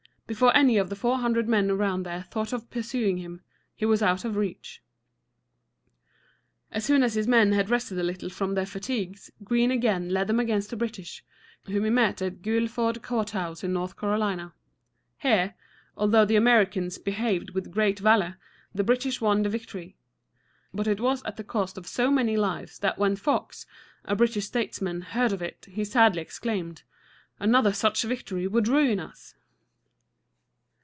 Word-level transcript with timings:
Before 0.27 0.55
any 0.55 0.77
of 0.77 0.87
the 0.87 0.95
four 0.95 1.17
hundred 1.17 1.49
men 1.49 1.69
around 1.69 2.03
there 2.03 2.23
thought 2.31 2.53
of 2.53 2.69
pursuing 2.69 3.17
him, 3.17 3.41
he 3.75 3.85
was 3.85 4.01
out 4.01 4.23
of 4.23 4.37
reach. 4.37 4.81
As 6.71 6.85
soon 6.85 7.03
as 7.03 7.15
his 7.15 7.27
men 7.27 7.51
had 7.51 7.69
rested 7.69 7.99
a 7.99 8.03
little 8.03 8.29
from 8.29 8.55
their 8.55 8.65
fatigues, 8.65 9.29
Greene 9.43 9.71
again 9.71 10.07
led 10.07 10.27
them 10.27 10.39
against 10.39 10.69
the 10.69 10.77
British, 10.77 11.21
whom 11.65 11.83
he 11.83 11.89
met 11.89 12.21
at 12.21 12.41
Guil´ford 12.41 13.01
Courthouse 13.03 13.61
in 13.61 13.73
North 13.73 13.97
Carolina. 13.97 14.53
Here, 15.17 15.53
although 15.97 16.23
the 16.23 16.37
Americans 16.37 16.97
behaved 16.97 17.49
with 17.49 17.69
great 17.73 17.99
valor, 17.99 18.37
the 18.73 18.85
British 18.85 19.19
won 19.19 19.43
the 19.43 19.49
victory. 19.49 19.97
But 20.73 20.87
it 20.87 21.01
was 21.01 21.21
at 21.25 21.35
the 21.35 21.43
cost 21.43 21.77
of 21.77 21.85
so 21.87 22.09
many 22.09 22.37
lives 22.37 22.79
that 22.79 22.97
when 22.97 23.17
Fox, 23.17 23.65
a 24.05 24.15
British 24.15 24.45
statesman, 24.45 25.01
heard 25.01 25.33
of 25.33 25.41
it, 25.41 25.67
he 25.69 25.83
sadly 25.83 26.21
exclaimed: 26.21 26.83
"Another 27.37 27.73
such 27.73 28.03
victory 28.03 28.47
would 28.47 28.69
ruin 28.69 28.97
us!" 28.97 29.35